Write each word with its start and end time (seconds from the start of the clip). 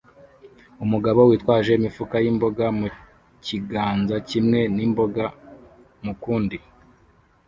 Umugabo 0.83 1.19
witwaje 1.29 1.71
imifuka 1.75 2.15
yimboga 2.23 2.65
mukiganza 2.79 4.15
kimwe 4.29 4.59
nimboga 4.75 5.25
mukundi 6.05 6.57